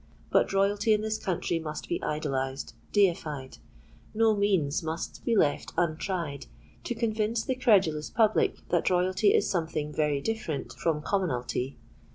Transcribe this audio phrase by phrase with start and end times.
[0.31, 3.59] But royalty in this country must be idolized—deified:
[4.15, 6.47] no means must be left untried
[6.85, 11.75] to convince the credulous public that royalty is something very different from commonalty.